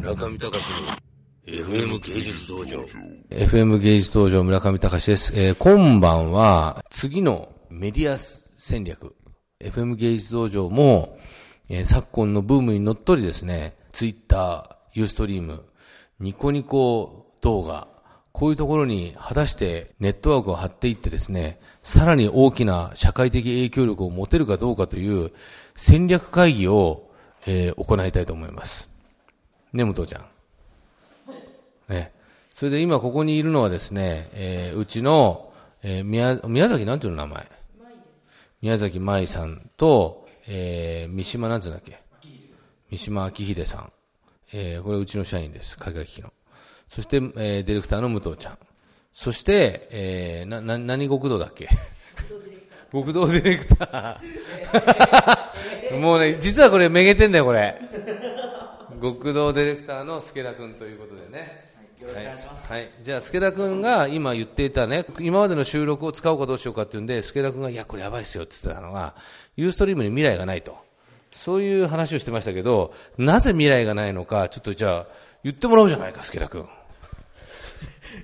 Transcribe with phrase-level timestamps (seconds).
[0.00, 0.64] 村上隆
[1.46, 2.82] の FM 芸術道場。
[3.28, 5.32] FM 芸術道場村上隆です。
[5.36, 9.14] えー今晩は次のメディア戦略。
[9.62, 11.18] FM 芸術道場も、
[11.68, 15.66] えー昨今のブームにのっとりですね、ツイッター、ユーストリーム、
[16.18, 17.86] ニコニコ動画、
[18.32, 25.30] こういうところに果たしてネットワークを張っていってですね、さらに大きな社会的影響力を持てるかどうかという
[25.76, 27.10] 戦略会議を、
[27.46, 28.89] えー行いたいと思います。
[29.72, 30.24] ね、武藤ちゃん。
[31.92, 32.12] ね。
[32.54, 35.52] それで今ここにいるのはですね、えーうちの、
[35.82, 37.48] えー宮、宮崎なんていうの名前？
[38.62, 42.00] 宮崎舞さんと、えー三島なんていうんだっけ？
[42.90, 43.92] 三島明秀さん。
[44.52, 45.78] えーこれうちの社員です。
[45.78, 46.32] かがきの。
[46.88, 48.58] そして、えーディレクターの武藤ちゃん。
[49.12, 51.68] そして、えーな、な、何極道だっけ？
[52.92, 55.98] 極道ディレクター。
[56.00, 57.80] もうね、実はこれめげてんだよ、これ。
[59.00, 61.70] 極道ディレクターの助田君ということでね。
[62.02, 69.14] はい、はい、じゃあ、助田君が今言っていたね、今までの収録を使おうかどうしようかっていうんで、助田君が、いや、これやばいっすよって言ってたのが、
[69.56, 70.78] ユーストリームに未来がないと。
[71.30, 75.06] そういう話をしてましたけど、なぜ未来がないのか、ちょっとじゃあ、
[75.44, 76.66] 言ってもらおうじゃないか、助田君。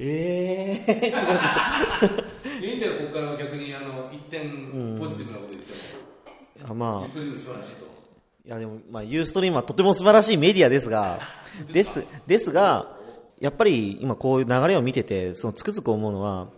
[0.00, 5.72] え えー、 いいんだよ、ここからは逆に、あの、一点、ポジティブなこと言って
[6.64, 6.70] も。
[6.70, 7.89] あまあ、ストリーム素晴らしいと。
[8.42, 11.20] いやでも、まあ、ユーストリームはとても素晴らしいメディアですが、
[11.72, 12.96] です、ですが、
[13.38, 16.48] やっぱり今こういう流れを見てて、そのつくづく思うのは、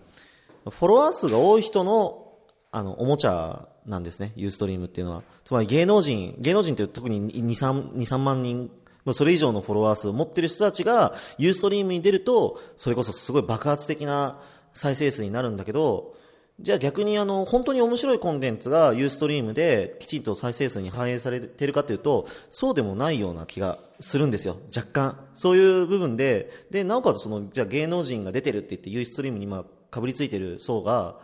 [0.71, 2.35] フォロワー数が多い人の、
[2.71, 5.23] あの、おもちゃなんですね、ユーストリームっていうのは。
[5.45, 8.71] つまり芸能人、芸能人って特に2、3、2、3万人、
[9.05, 14.41] まあそれ以上のフォロワー数を持ってる人たちが、ユーストリームに出ると、それこそすごい爆発的な
[14.73, 16.15] 再生数になるんだけど、
[16.63, 25.17] じゃあ逆にあの本当に面白いコンテンツがユーストリームできちんと再生数に反映されてるかというとそうでもないような気がするんですよ、若干。
[25.35, 31.17] そういう部分で、でなおかつそのじゃあ芸能人が出てるって言ってユーストリームに今かぶりついてる層が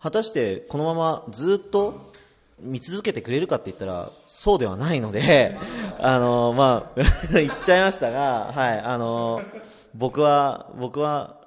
[0.00, 2.12] 果たしてこのままずっと
[2.60, 5.58] 見続けてくれるかって言ったらそうではないので、
[6.00, 7.00] あのまあ
[7.32, 9.42] 言っちゃいましたが、はい、あの
[9.94, 11.40] 僕は僕は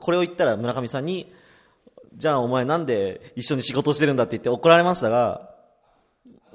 [0.00, 1.32] これを言ったら村上さんに
[2.16, 5.50] じゃあお前なんで一緒に仕事してるんだって言って怒られましたが、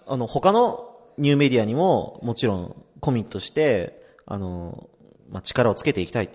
[0.08, 4.90] あの、他のニューメディアにももちろんコミットして、あの、
[5.30, 6.30] まあ、力をつけていきたい。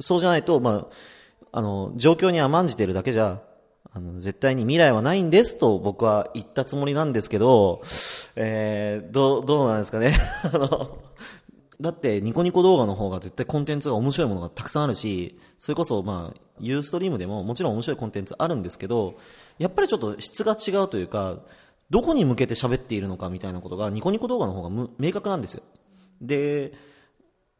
[0.00, 0.86] そうじゃないと、まあ、
[1.52, 3.42] あの、状況に甘んじてるだけじゃ、
[3.92, 7.82] あの、絶対に未来はないんですと僕は言ったつもりなんですけど、
[8.36, 10.16] えー、ど、どうなんですかね。
[10.52, 10.98] あの、
[11.82, 19.16] だってニコニコ動画の方が絶対コンテンツが面白いものがたくさんあるし、それこそまあ、ユーストリームでももちろん面白いコンテンツあるんですけど、
[19.58, 21.38] やっぱりちょっと質が違うというか、
[21.90, 25.62] どこに向けて喋っているのかみたいなことがニコニコ動画の方が明確なんですよ。
[26.20, 26.72] で、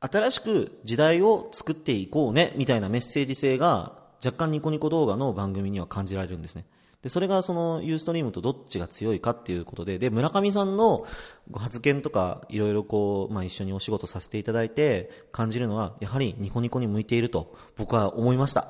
[0.00, 6.64] 新しく時代を作っていこうねみたいなメッセージ性が若干ニコニコ動画の番組には感じられるんですね。
[7.02, 11.04] で、それがそのユーストリームとどっちが強いかっていうことで、で、村上さんの
[11.50, 18.66] ご発言とかいろいろこう、まあ一緒にお仕事させていただいて感じるのは、やはりニコニコに向いていると僕は思いました。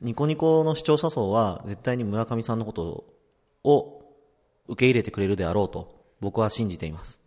[0.00, 3.04] ニコニコの視聴者層は絶対に村上さんのこと
[3.64, 4.02] を
[4.68, 7.20] 受け入れてくれるであろうと僕は信じています。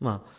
[0.00, 0.30] まあ、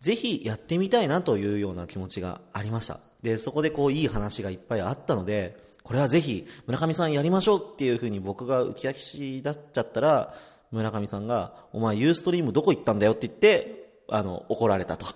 [0.00, 3.00] ぜひやってみたいなというような気持ちがありました。
[3.22, 10.34] で、そこでこういい話がいっぱいあったので、これはぜひ村上さんやりましょうっていうふうに僕が浮き足立っちゃったら、
[10.70, 15.06] 村上さんが、お前ユーストリームどこ行ったんだよって言って、あの、怒られたと。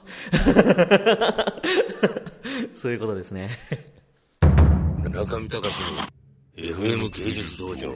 [2.75, 3.51] そういうことですね。
[5.03, 5.65] 村上隆の
[6.57, 7.95] FM 芸術道場。